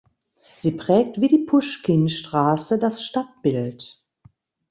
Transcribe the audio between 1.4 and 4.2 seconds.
Puschkinstraße das Stadtbild.